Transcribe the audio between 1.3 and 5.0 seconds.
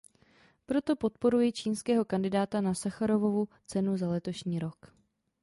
čínského kandidáta na Sacharovovu cenu za letošní rok.